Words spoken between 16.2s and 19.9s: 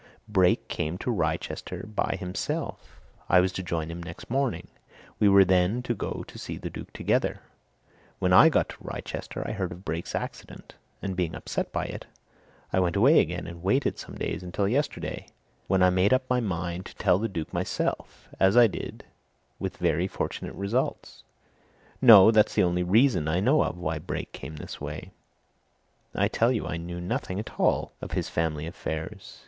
my mind to tell the Duke myself, as I did, with